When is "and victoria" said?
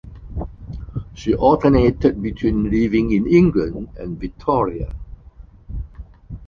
3.99-4.95